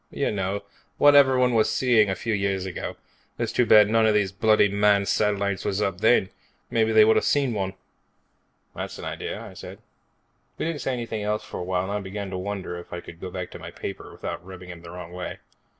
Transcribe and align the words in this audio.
"You 0.09 0.31
know, 0.31 0.63
what 0.97 1.13
everybody 1.13 1.53
was 1.53 1.69
seeing 1.69 2.09
a 2.09 2.15
few 2.15 2.33
years 2.33 2.65
ago. 2.65 2.95
It's 3.37 3.51
too 3.51 3.67
bad 3.67 3.93
one 3.93 4.07
of 4.07 4.15
these 4.15 4.31
bloody 4.31 4.67
manned 4.67 5.07
satellites 5.07 5.63
wasn't 5.63 5.93
up 5.93 6.01
then. 6.01 6.31
Maybe 6.71 6.91
they 6.91 7.05
would've 7.05 7.23
seen 7.23 7.53
one." 7.53 7.75
"That's 8.75 8.97
an 8.97 9.05
idea," 9.05 9.39
I 9.39 9.53
said. 9.53 9.77
We 10.57 10.65
didn't 10.65 10.81
say 10.81 10.93
anything 10.93 11.21
else 11.21 11.43
for 11.45 11.59
a 11.59 11.63
while 11.63 11.83
and 11.83 11.91
I 11.91 11.99
began 11.99 12.31
to 12.31 12.37
wonder 12.39 12.75
if 12.79 12.91
I 12.91 12.99
could 12.99 13.21
go 13.21 13.29
back 13.29 13.51
to 13.51 13.59
my 13.59 13.69
paper 13.69 14.11
without 14.11 14.43
rubbing 14.43 14.71
him 14.71 14.81
the 14.81 14.89
wrong 14.89 15.11
way. 15.11 15.37